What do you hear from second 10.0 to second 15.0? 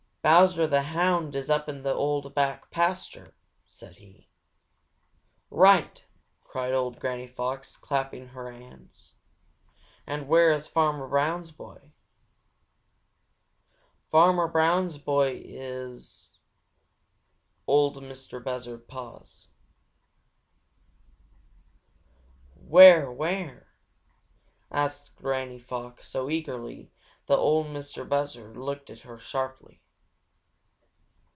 "And where is Farmer Brown's boy?" "Farmer Brown's